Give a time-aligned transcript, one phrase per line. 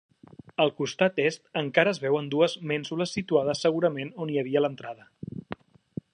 [0.63, 5.09] Al costat est encara es veuen dues mènsules situades segurament on hi havia l'entrada.